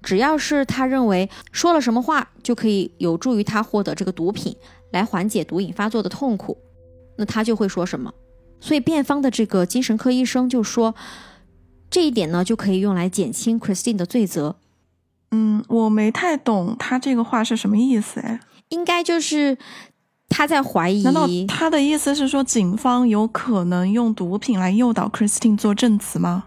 [0.03, 4.57] 只要是他认为说了什么话就可以有助于他获得这个毒品
[4.93, 6.57] 来缓解毒瘾发作的痛苦，
[7.17, 8.13] 那他就会说什么。
[8.61, 10.95] 所以辩方的这个精神科医生就说，
[11.91, 14.57] 这一点呢就可以用来减轻 Christine 的罪责。
[15.31, 18.41] 嗯，我没太懂他这个话是什么意思哎。
[18.69, 19.57] 应该就是
[20.29, 21.03] 他在怀疑。
[21.03, 26.45] 难道他的意思是说，警方有可能用毒品来诱导 Christine 做证词吗？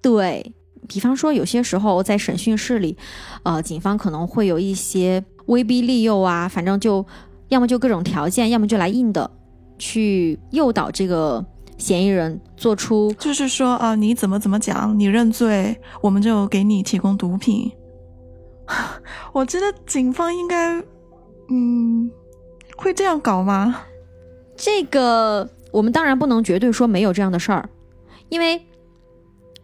[0.00, 0.52] 对
[0.88, 2.96] 比方说，有些时候在审讯室里，
[3.44, 7.06] 呃，警方可能会有一些威逼利诱啊，反正就
[7.48, 9.30] 要么就各种条件，要么就来硬的，
[9.78, 11.44] 去诱导这个
[11.78, 17.70] 嫌疑人做出，就是说啊，你怎么怎么讲，你认罪，我们就给你提供毒品。
[19.32, 20.82] 我觉得警方应该，
[21.50, 22.10] 嗯，
[22.76, 23.82] 会这样搞吗？
[24.56, 27.68] 这个我们当然不能绝对说没有这样的事儿，
[28.28, 28.60] 因为。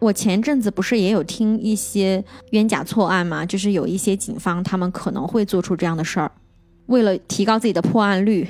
[0.01, 6.31] 我前阵子不是也有听一些冤假错案嘛，就是有一些警方他们可能会做出这样的事儿，
[6.87, 8.47] 为了提高自己的破案率。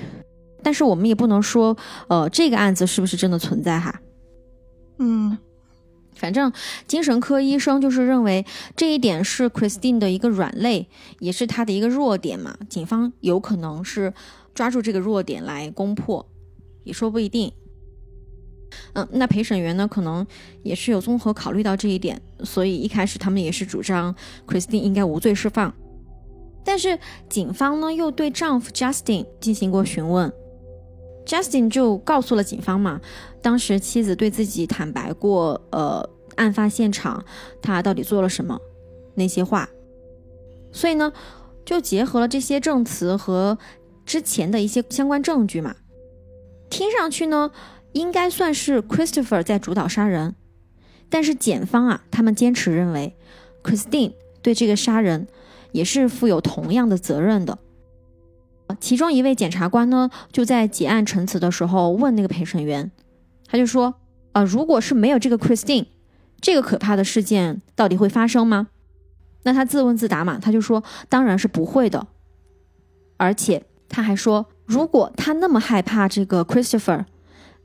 [0.69, 1.75] 但是我们也不能说，
[2.09, 4.03] 呃，这个案子是不是真的存在哈？
[4.99, 5.39] 嗯，
[6.15, 6.53] 反正
[6.87, 8.45] 精神科医生就是认为
[8.77, 10.87] 这一点是 Christine 的一个软肋，
[11.21, 12.55] 也是他的一个弱点嘛。
[12.69, 14.13] 警方有可能是
[14.55, 16.29] 抓住这个弱点来攻破，
[16.85, 17.51] 也说不一定。
[18.93, 20.27] 嗯，那陪审员呢，可能
[20.63, 24.15] 也是有综合考虑到这一点，所以一开始他们也是主张
[24.47, 25.73] Christine 应该无罪释放。
[26.63, 26.99] 但是
[27.31, 30.31] 警方呢，又对丈夫 Justin 进行过询问
[31.29, 33.01] ，Justin 就告诉了警方嘛，
[33.41, 37.25] 当时妻子对自己坦白过，呃，案发现场
[37.63, 38.59] 他到底做了什么
[39.15, 39.69] 那些话，
[40.73, 41.13] 所以呢，
[41.65, 43.59] 就结合了这些证词和
[44.07, 45.77] 之前的一些相关证据嘛，
[46.71, 47.53] 听上去呢。
[47.93, 50.35] 应该算是 Christopher 在主导杀人，
[51.09, 53.17] 但是检方啊，他们坚持认为
[53.65, 54.13] Christine
[54.43, 55.27] 对这个杀人
[55.73, 57.59] 也是负有同样的责任的。
[58.81, 62.91] 其中一位检察官呢，就在结案陈词的时候问那个陪审员，
[63.47, 63.95] 他就说
[64.33, 65.87] ：“啊，如果是没有这个 Christine，
[66.41, 68.69] 这个可怕的事件到底会发生吗？”
[69.45, 72.07] 那他自问自答嘛，他就说：“当然是不会的。”
[73.17, 77.05] 而且他还说：“如果他那么害怕这个 Christopher。”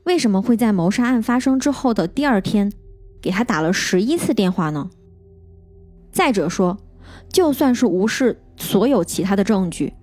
[0.04, 2.70] 为什么会在谋杀案发生之后的第二天，
[3.22, 4.90] 给他打了十一次电话呢？
[6.12, 6.76] 再者说，
[7.32, 9.94] 就算是无视所有其他的证据，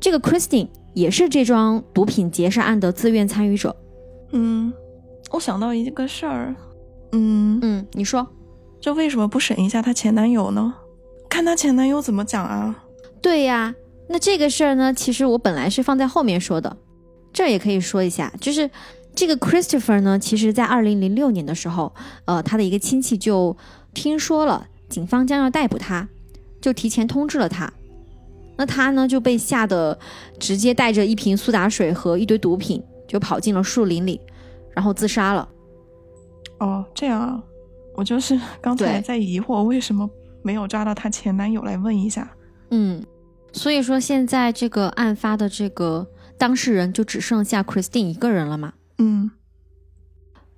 [0.00, 3.74] 这个 Christine 也是这桩毒品劫杀案的自愿参与者。
[4.32, 4.72] 嗯，
[5.30, 6.54] 我想到一个事儿。
[7.12, 8.26] 嗯嗯，你说，
[8.80, 10.74] 这为什么不审一下她前男友呢？
[11.28, 12.84] 看她前男友怎么讲啊？
[13.20, 13.74] 对呀，
[14.08, 16.76] 那这个事儿呢，其实我本来是放在后面说的，
[17.32, 18.70] 这儿也可以说一下，就是。
[19.18, 21.90] 这个 Christopher 呢，其实，在二零零六年的时候，
[22.26, 23.56] 呃，他的一个亲戚就
[23.94, 26.06] 听说了警方将要逮捕他，
[26.60, 27.72] 就提前通知了他。
[28.56, 29.98] 那他呢，就被吓得
[30.38, 34.20] 直接带着一瓶苏打水和一堆毒品，就跑进了树林里，
[34.74, 35.48] 然后自杀了。
[36.58, 37.42] 哦，这样啊，
[37.94, 40.08] 我就是 刚才在疑惑，为什么
[40.42, 42.30] 没有抓到她前男友来问一下？
[42.70, 43.04] 嗯，
[43.52, 46.06] 所以说现在这个案发的这个
[46.38, 48.72] 当事人就只剩下 Christine 一个人了嘛？
[48.98, 49.30] 嗯，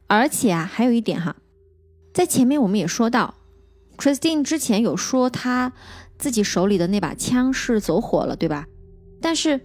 [0.07, 1.35] 而且啊，还有一点哈，
[2.15, 3.35] 在前面我们也说到
[3.97, 5.73] ，Christine 之前有说他
[6.19, 8.67] 自己手里的那把枪是走火了，对吧？
[9.21, 9.61] 但是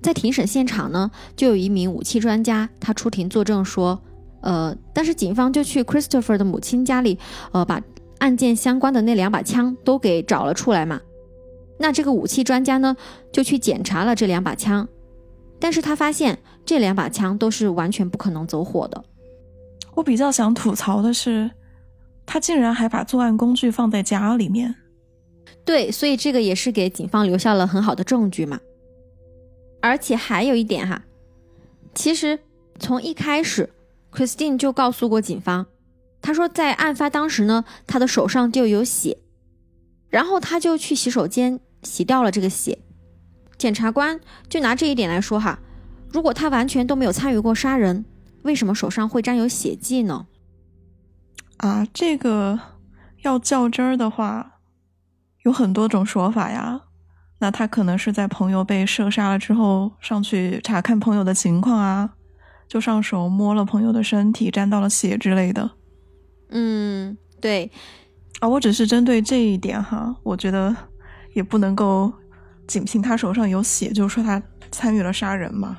[0.00, 4.00] 在庭审现场呢，就有一名武器专家，他出庭作证说，
[4.42, 7.18] 呃，但是警方就去 Christopher 的母亲家里，
[7.52, 7.82] 呃，把
[8.18, 11.00] 案件相关的那两把枪都给找了出来嘛。
[11.78, 12.96] 那这个武器专家呢，
[13.32, 14.88] 就去检查了这两把枪。
[15.60, 19.04] 但是他发现这两把枪都是完全不可能走火的。
[19.94, 21.50] 我比较想吐槽的是，
[22.26, 24.74] 他竟然还把作案工具放在家里面。
[25.68, 28.58] 对，所以这个也是给警方留下了很好的证据嘛。
[29.82, 31.02] 而且还有一点哈，
[31.94, 32.38] 其实
[32.80, 33.68] 从一开始
[34.10, 35.66] ，Christine 就告诉过警方，
[36.22, 39.18] 她说在案发当时呢，她的手上就有血，
[40.08, 42.78] 然后他就去洗手间洗掉了这个血。
[43.58, 45.58] 检察官就拿这一点来说哈，
[46.10, 48.06] 如果他完全都没有参与过杀人，
[48.40, 50.28] 为什么手上会沾有血迹呢？
[51.58, 52.58] 啊，这个
[53.22, 54.57] 要较真儿的话，
[55.48, 56.82] 有很多种说法呀。
[57.38, 62.10] 那他可能是在朋友被射杀了之后，上去查看朋友的情况啊，
[62.68, 65.70] 就上手摸了朋友的身体，沾到了血之类的。
[66.50, 67.70] 嗯，对。
[68.40, 70.76] 啊，我只是针对这一点哈，我觉得
[71.32, 72.12] 也不能够。
[72.66, 75.78] 仅凭他手上有血，就说他参与了杀人嘛？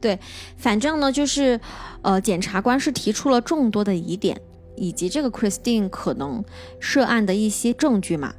[0.00, 0.16] 对，
[0.56, 1.60] 反正呢，就是，
[2.02, 4.40] 呃，检察官是提出了众多的疑点，
[4.76, 6.44] 以及这个 Christine 可能
[6.78, 8.32] 涉案的一些证据嘛。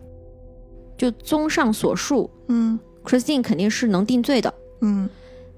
[0.98, 5.10] 就综上所述，嗯，Christine 肯定是能定罪的，嗯。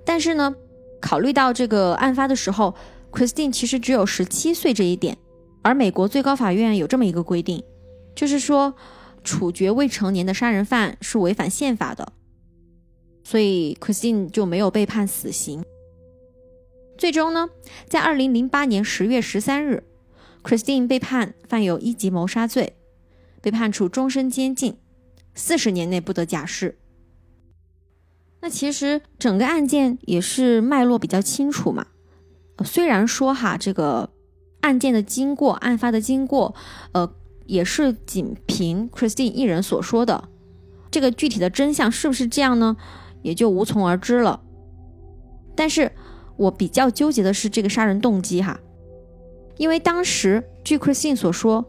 [0.06, 0.56] 但是呢，
[1.00, 2.76] 考虑到这个案发的时候
[3.12, 5.18] ，Christine 其实只有十七岁这一点，
[5.62, 7.64] 而美国最高法院有这么一个规定，
[8.16, 8.74] 就是说。
[9.22, 12.14] 处决未成年的杀人犯是违反宪法的，
[13.22, 15.62] 所以 Christine 就没有被判死刑。
[16.98, 17.50] 最终呢，
[17.90, 19.84] 在二零零八年十月十三日
[20.42, 22.78] ，Christine 被判犯有一级谋杀罪，
[23.42, 24.78] 被判处终身监禁，
[25.36, 26.78] 四十年内不得假释。
[28.42, 31.88] 那其实整个案件也是脉络比较清楚嘛。
[32.64, 34.10] 虽然说哈，这个
[34.62, 36.56] 案件的经过、案发的经过，
[36.94, 37.14] 呃，
[37.46, 40.30] 也是仅凭 Christine 一人所说的，
[40.92, 42.78] 这个具体的真相是不是这样呢？
[43.22, 44.42] 也就无从而知了。
[45.56, 45.92] 但是
[46.38, 48.60] 我比较纠结的是这个杀人动机哈，
[49.58, 51.66] 因为当时据 Christine 所说，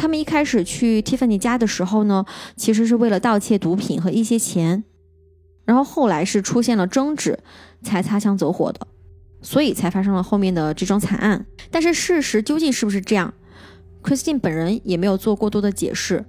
[0.00, 2.24] 他们一开始去 Tiffany 家的时候呢，
[2.56, 4.82] 其实是为了盗窃毒品和一些钱。
[5.66, 7.38] 然后后来是出现了争执，
[7.82, 8.80] 才擦枪走火的，
[9.42, 11.44] 所以才发生了后面的这桩惨案。
[11.70, 13.34] 但是事实究竟是不是这样
[14.02, 16.24] ？Christine 本人也没有做过多的解释，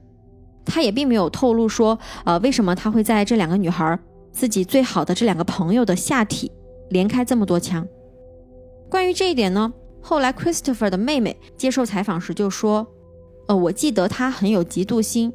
[0.65, 3.97] 他也并没有透露说，呃，为什么他会在这两个女孩
[4.33, 6.51] 自己最好的这两个朋友的下体
[6.89, 7.87] 连开这么多枪。
[8.89, 12.85] 关于这一点呢，后来 Christopher 的妹妹接受采访时就说，
[13.47, 15.33] 呃，我记得他很有嫉妒心。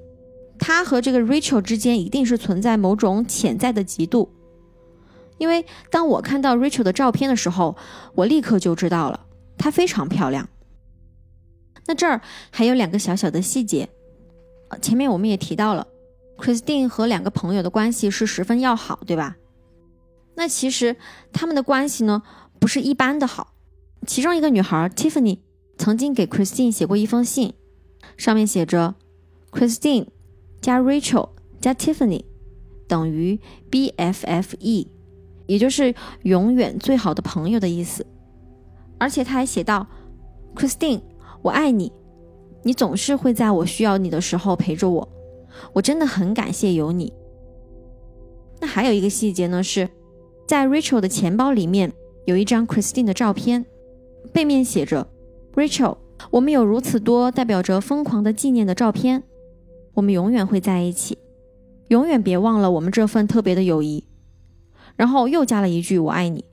[0.58, 4.28] 他和这个 Rachel 之间一定是存在某种潜在的嫉妒，
[5.36, 7.76] 因为当我看到 Rachel 的照片的时候，
[8.14, 9.26] 我立刻就知道了，
[9.58, 10.48] 她非常漂亮。
[11.86, 13.90] 那这儿还有两个小小的细节，
[14.70, 15.86] 呃前面我们也提到了
[16.38, 19.36] ，Christine 和两个朋友的关系是十分要好，对吧？
[20.36, 20.96] 那其实
[21.34, 22.22] 他们的关系呢，
[22.58, 23.52] 不是一般的好。
[24.06, 25.40] 其中一个女孩 Tiffany
[25.76, 27.52] 曾经给 Christine 写过一封信，
[28.16, 28.94] 上面写着
[29.50, 30.06] Christine。
[30.58, 31.28] 加 Rachel
[31.60, 32.24] 加 Tiffany
[32.88, 33.38] 等于
[33.70, 34.88] BFFE，
[35.46, 38.04] 也就是永远最好的朋友的意思。
[38.98, 39.86] 而且他还写到
[40.56, 41.02] ：“Christine，
[41.42, 41.92] 我爱你，
[42.64, 45.08] 你总是会在我需要你的时候陪着我，
[45.74, 47.12] 我真的很感谢有你。”
[48.58, 49.88] 那还有一个细节呢，是
[50.48, 51.92] 在 Rachel 的钱包里面
[52.24, 53.64] 有一张 Christine 的照片，
[54.32, 55.06] 背面写着
[55.54, 55.98] ：“Rachel，
[56.30, 59.22] 我们有如此多代表着疯狂的纪念的照片。”
[59.94, 61.16] 我们永远会在一起，
[61.88, 64.04] 永远别忘了我们这份特别的友谊。
[64.94, 66.44] 然后又加了一句“我爱你”，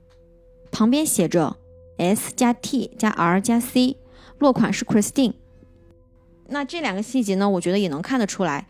[0.72, 1.56] 旁边写着
[1.98, 3.98] S 加 T 加 R 加 C，
[4.38, 5.34] 落款是 Christine。
[6.48, 8.66] 那这两个细节呢，我觉得也能看得出来。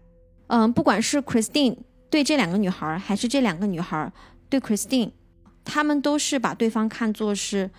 [0.49, 1.77] 嗯，不管是 Christine
[2.11, 4.13] 对这两个女孩，还是这两个女孩
[4.49, 5.11] 对 Christine，
[5.65, 7.71] 他们都是把对方看作是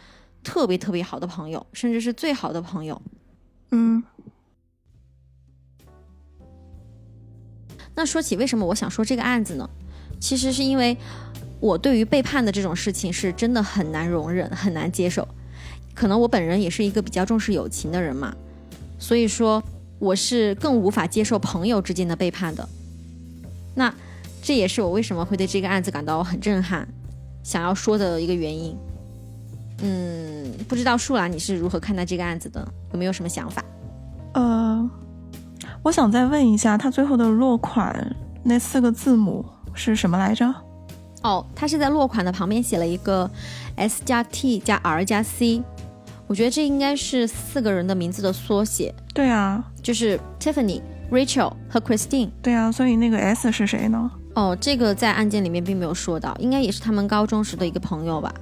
[0.46, 3.02] 特别特别好的朋友，甚至是最好的朋友。
[3.72, 4.02] 嗯。
[7.96, 9.70] 那说起为什么我想说这个案子呢？
[10.20, 10.96] 其实是因为
[11.60, 15.28] 我对于背叛的这种事情是真的很难容忍、很难接受。
[15.94, 18.36] 可能我本人也是一个比较重视友情的人嘛，
[19.00, 19.64] 所以说
[19.98, 22.68] 我是更无法接受朋友之间的背叛的。
[23.76, 23.94] 那
[24.44, 26.88] 这也是我为什么会对这个案子感到很震撼，
[27.44, 28.76] 想要说的一个原因。
[29.82, 32.68] 嗯，不知道树兰你是如何看待这个案子的？
[32.94, 33.64] 有没有什么想法？
[34.34, 34.90] 呃。
[35.82, 40.52] 我想再问一下，他最后的落款那四个字母是什么来着？
[41.22, 43.30] 哦，他是在落款的旁边写了一个
[43.76, 45.62] S 加 T 加 R 加 C，
[46.26, 48.94] 我觉得这应该是四个人的名字的缩写。
[49.14, 52.32] 对啊，就是 Tiffany、Rachel 和 Christine。
[52.42, 54.10] 对啊，所以那个 S 是谁呢？
[54.34, 58.34] 哦，这个在案件里面并没有说到，应该也是他们高中时的一个朋友吧。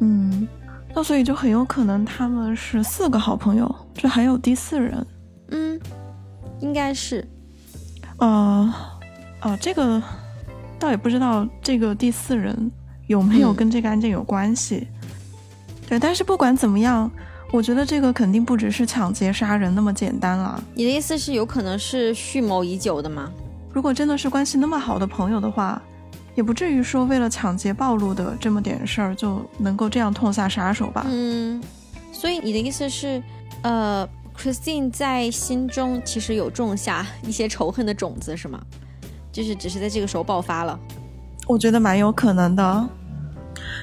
[0.00, 0.46] 嗯，
[0.94, 5.06] 那所以就很有可能他们是四个好朋友，这还有第四人。
[5.50, 5.80] 嗯。
[6.60, 7.24] 应该是，
[8.16, 8.74] 呃，
[9.42, 10.02] 呃，这个
[10.76, 12.68] 倒也不知道这个第四人
[13.06, 14.88] 有没有跟这个案件有关系。
[15.88, 17.08] 对，但是不管怎么样，
[17.52, 20.60] 我觉得这个肯定不只是抢劫杀人那么简单了。
[20.74, 23.30] 你的意思是有可能是蓄谋已久的吗？
[23.72, 25.80] 如果真的是关系那么好的朋友的话，
[26.38, 31.04] 也不至于说为了抢劫暴露的这么点事儿就能够这样痛下杀手吧？
[31.08, 31.60] 嗯，
[32.12, 33.20] 所以你的意思是，
[33.62, 34.08] 呃。
[34.40, 38.60] Christine 在心中其实有种下一些仇恨的种子，是吗？
[39.32, 40.78] 就是只是在这个时候爆发了。
[41.48, 42.88] 我觉得蛮有可能的，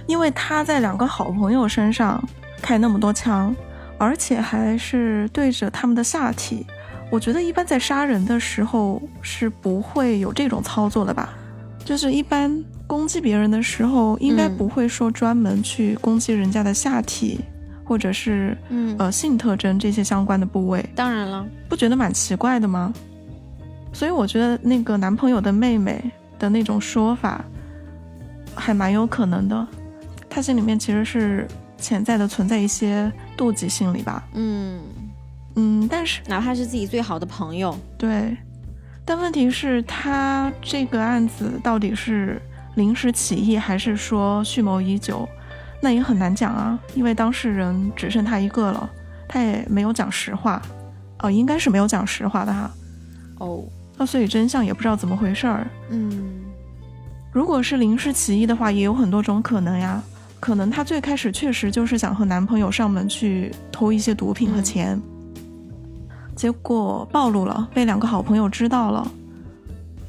[0.07, 2.23] 因为他在两个好朋友身上
[2.61, 3.53] 开那么多枪，
[3.97, 6.65] 而且还是对着他们的下体。
[7.11, 11.33] 我觉得一般在杀人的时候是不会有这种操作的吧？
[11.85, 17.39] 就是一般攻击别人的时候，应该不会说专门去攻击人家的下体。
[17.87, 22.91] 或者是嗯呃性特征这些相关的部位，当然了，不觉得蛮奇怪的吗？
[23.93, 26.03] 所以我觉得那个男朋友的妹妹
[26.39, 27.45] 的那种说法
[28.55, 29.67] 还蛮有可能的，
[30.27, 34.27] 他心里面其实是潜在的存在一些妒忌心理吧。
[34.33, 34.81] 嗯
[35.53, 38.35] 嗯，但是哪怕是自己最好的朋友，对，
[39.07, 42.41] 但问题是，他这个案子到底是
[42.73, 45.29] 临时起意，还是说蓄谋已久，
[45.79, 46.77] 那也很难讲啊。
[46.95, 48.89] 因为当事人只剩他一个了，
[49.27, 50.59] 他也没有讲实话，
[51.19, 52.71] 哦，应该是没有讲实话的哈。
[53.37, 53.63] 哦，
[53.95, 55.67] 那所以真相也不知道怎么回事儿。
[55.91, 56.41] 嗯，
[57.31, 60.01] 如果是临时起意的话，也有很多种可能呀。
[60.39, 64.99] 可能她最开始确实就是想和男朋友上门去偷一些毒品和钱，
[66.35, 69.11] 结果暴露了，被两个好朋友知道了。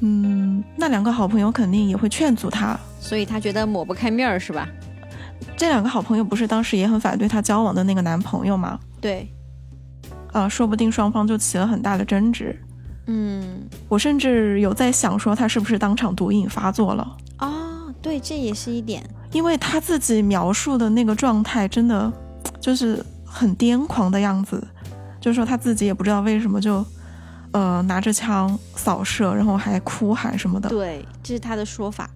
[0.00, 4.68] 嗯，那两个好朋友肯定也会劝阻他，所以他觉得抹不开面儿是吧？
[5.56, 8.78] 这两个好朋友不是当时也很反对他交往的那个男朋友吗？
[9.00, 9.26] 对，
[10.32, 12.54] 啊，说不定双方就起了很大的争执。
[13.06, 17.16] 嗯，我甚至有在想，说他是不是当场毒瘾发作了？
[17.38, 19.02] 哦，对，这也是一点。
[19.32, 22.12] 因为他自己描述的那个状态，真的
[22.60, 24.66] 就是很癫狂的样子，
[25.20, 26.84] 就是说他自己也不知道为什么就，
[27.52, 30.68] 呃，拿着枪扫射，然后还哭喊什么的。
[30.68, 32.08] 对，这是他的说法。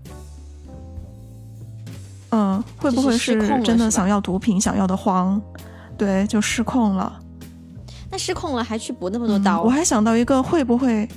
[2.30, 5.40] 嗯，会不会是真的想要毒品，想要的慌？
[5.98, 7.20] 对，就失控了。
[8.11, 9.62] 那失控了还去补那么多刀？
[9.62, 11.09] 我还想到一个，会不会？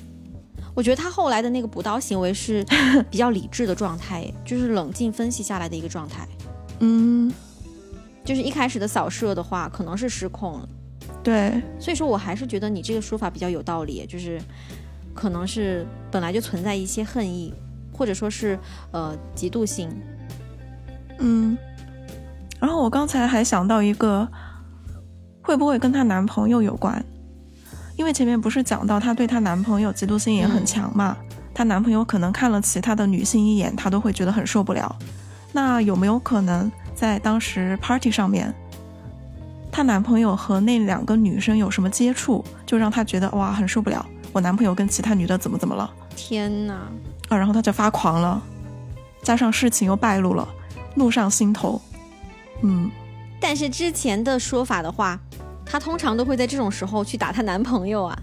[0.76, 2.66] 我觉得他后来的那个补刀行为是
[3.12, 6.28] 比较理智的状态，就是冷静分析下来的一个状态。
[6.80, 7.32] 嗯，
[8.26, 10.70] 就是一开始的扫射的话，可能是失控了。
[11.24, 14.42] 对，所以说我还是觉得你这个说法比较有道理，就是
[15.14, 17.54] 可能是本来就存在一些恨意，
[17.94, 18.60] 或者说是
[18.92, 19.90] 呃嫉妒心。
[21.20, 21.58] 嗯，
[22.60, 24.28] 然后我刚才还想到一个，
[25.42, 27.04] 会不会跟她男朋友有关？
[27.96, 31.16] 因为前面不是讲到她对她男朋友嫉妒心也很强嘛，
[31.54, 34.94] 她男朋友可能看了其他的女性一眼，她都会觉得很受不了。
[35.54, 38.54] 那有没有可能在当时 party 上面，
[39.74, 45.92] 她男朋友和那两个女生有什么接触，就让她觉得哇很受不了，我男朋友跟其他女的怎么怎么了？
[46.16, 46.76] 天哪！
[47.30, 48.40] 啊，然后她就发狂了，
[49.24, 50.48] 加上事情又败露了，
[50.94, 51.82] 怒上心头。
[52.62, 52.92] 嗯，
[53.42, 55.20] 但是之前的说法的话。
[55.66, 58.20] 她通常都会在这种时候去打她男朋友啊？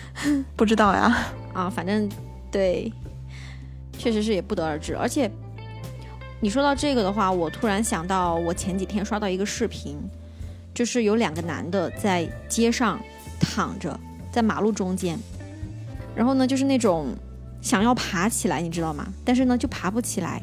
[0.56, 1.14] 不知道呀。
[1.52, 2.08] 啊，反正
[2.50, 2.90] 对，
[3.98, 4.96] 确实是也不得而知。
[4.96, 5.30] 而且
[6.40, 9.98] 你说到这个的话，我突然想到，我前几天刷到一个视频，
[10.76, 13.00] 就是有两个男的在街上
[13.40, 13.98] 躺着，
[14.30, 15.18] 在马路中间，
[16.14, 17.14] 然后呢，就是那种
[17.62, 19.08] 想要爬起来，你知道吗？
[19.24, 20.42] 但是呢，就爬不起来，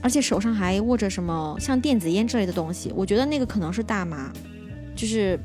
[0.00, 4.32] 而且手上还握着什么像电子烟之类的东西，我觉得那个可能是大麻。
[4.94, 5.40] 就是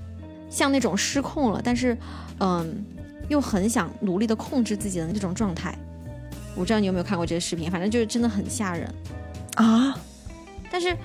[0.52, 1.98] 像那种失控了，但是，
[2.40, 2.86] 嗯，
[3.30, 5.76] 又很想努力的控制自己的那种状态。
[6.54, 8.94] 我不知道你有没有看过这个视频，反正就是真的很吓人
[9.56, 9.98] 啊。
[10.70, 10.96] 但是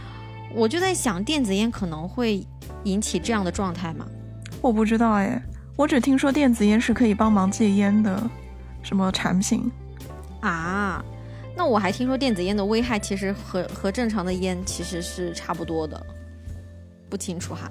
[0.55, 2.47] 我就在想，电子烟可能会
[2.85, 4.07] 引起这样的状态吗？
[4.61, 5.43] 我不知道哎，
[5.77, 8.23] 我只听说电子烟是可以帮忙戒烟的
[8.83, 9.71] 什么产品
[10.41, 11.05] 啊。
[11.57, 16.01] 那我还听说电子烟的危害其实和和正常的烟其实是差不多的，
[17.11, 17.71] 不清楚哈。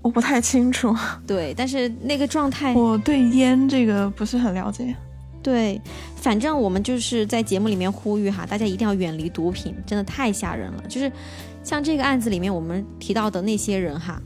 [0.00, 0.94] 我不太清楚，
[1.26, 4.94] 对，但是那个状态，我对烟这个不是很了解。
[5.40, 5.80] 对，
[6.16, 10.82] 反正我们就是在节目里面呼吁哈，大家一定要远离毒品，真的太吓人了。
[10.88, 11.10] 就是
[11.62, 14.20] 像这个案子里面我们提到的那些人哈，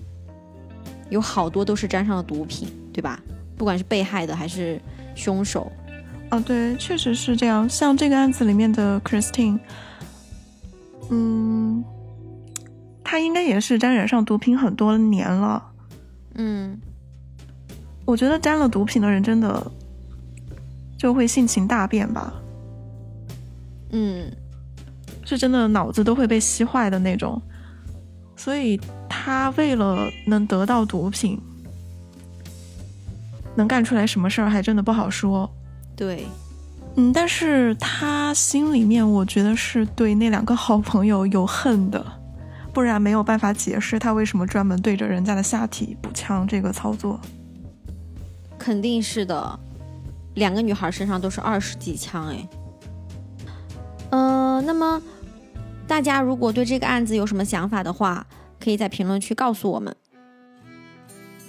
[1.10, 3.20] 有好多都是沾上了毒品，对吧？
[3.56, 4.80] 不管是被害的还是
[5.14, 5.70] 凶手。
[6.30, 7.68] 啊，对，确实是这样。
[7.68, 9.58] 像这个案子里面的 Christine，
[11.10, 11.84] 嗯。
[13.04, 15.62] 他应该也是沾染上毒品很多年了，
[16.36, 16.80] 嗯，
[18.06, 19.70] 我觉得沾了毒品的人真的
[20.96, 22.32] 就会性情大变吧，
[23.90, 24.32] 嗯，
[25.32, 27.40] 是真的脑子都会被吸坏的那种，
[28.36, 28.78] 所以
[29.08, 31.40] 他为了能得到毒品，
[33.54, 35.50] 能干出来什么事儿还真的不好说。
[35.96, 36.26] 对，
[36.96, 42.04] 嗯，但是他心里面我觉得是对那两个好朋友有恨的。
[42.74, 47.20] 不然没有办法解释他为什么专门对着人家的下体补枪这个操作。
[48.58, 49.58] 肯定是的，
[50.34, 52.48] 两个女孩身上都是二十几枪哎。
[54.08, 55.00] 呃，那么
[55.92, 58.26] 大家如果对这个案子有什么想法的话，
[58.58, 59.94] 可以在评论区告诉我们。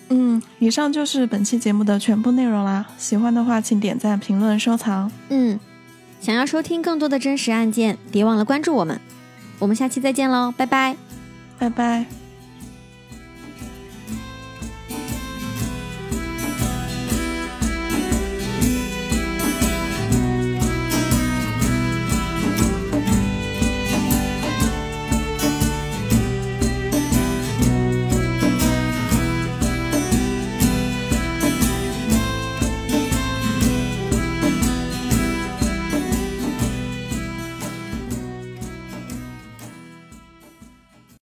[0.10, 2.86] 嗯，以上就是本期节目的全部内容啦。
[2.98, 5.10] 喜欢的话，请点赞、评论、收藏。
[5.30, 5.58] 嗯，
[6.20, 9.00] 想要收听更多的真实案件，别忘了关注我们。
[9.60, 10.98] 我们下期再见喽，拜拜。
[11.58, 12.23] 拜拜。